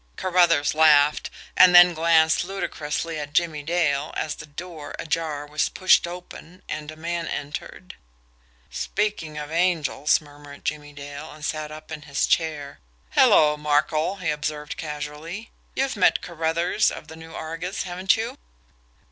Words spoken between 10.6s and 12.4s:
Jimmie Dale and sat up in his